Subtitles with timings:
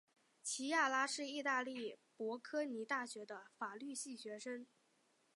[0.41, 4.65] 琪亚拉是意大利博科尼大学的法律系学生。